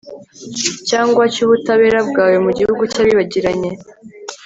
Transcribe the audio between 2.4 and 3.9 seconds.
mu gihugu cy'abibagiranye